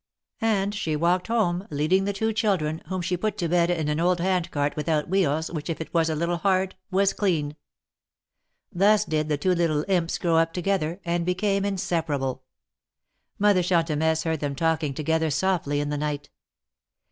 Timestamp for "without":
4.75-5.07